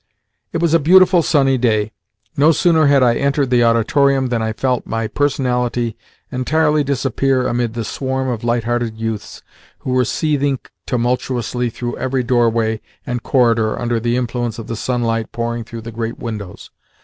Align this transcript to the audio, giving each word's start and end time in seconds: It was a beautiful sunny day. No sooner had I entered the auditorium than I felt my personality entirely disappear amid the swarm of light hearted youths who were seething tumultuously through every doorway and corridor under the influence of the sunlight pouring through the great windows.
It 0.51 0.59
was 0.63 0.73
a 0.73 0.79
beautiful 0.79 1.21
sunny 1.21 1.59
day. 1.59 1.91
No 2.35 2.51
sooner 2.51 2.87
had 2.87 3.03
I 3.03 3.17
entered 3.17 3.51
the 3.51 3.63
auditorium 3.63 4.29
than 4.29 4.41
I 4.41 4.51
felt 4.51 4.87
my 4.87 5.05
personality 5.07 5.95
entirely 6.31 6.83
disappear 6.83 7.45
amid 7.45 7.75
the 7.75 7.83
swarm 7.83 8.27
of 8.27 8.43
light 8.43 8.63
hearted 8.63 8.97
youths 8.97 9.43
who 9.81 9.91
were 9.91 10.03
seething 10.03 10.57
tumultuously 10.87 11.69
through 11.69 11.97
every 11.99 12.23
doorway 12.23 12.81
and 13.05 13.21
corridor 13.21 13.79
under 13.79 13.99
the 13.99 14.15
influence 14.17 14.57
of 14.57 14.65
the 14.65 14.75
sunlight 14.75 15.31
pouring 15.31 15.63
through 15.63 15.81
the 15.81 15.91
great 15.91 16.17
windows. 16.17 16.71